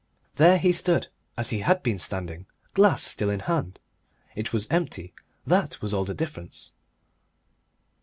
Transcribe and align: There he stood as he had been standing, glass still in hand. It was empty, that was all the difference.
There 0.37 0.57
he 0.57 0.71
stood 0.71 1.09
as 1.37 1.51
he 1.51 1.59
had 1.59 1.83
been 1.83 1.99
standing, 1.99 2.47
glass 2.73 3.03
still 3.03 3.29
in 3.29 3.41
hand. 3.41 3.79
It 4.35 4.51
was 4.51 4.67
empty, 4.71 5.13
that 5.45 5.79
was 5.79 5.93
all 5.93 6.05
the 6.05 6.15
difference. 6.15 6.71